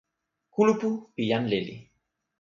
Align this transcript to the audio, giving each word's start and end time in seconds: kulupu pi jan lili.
kulupu 0.53 0.89
pi 1.13 1.21
jan 1.29 1.43
lili. 1.51 1.75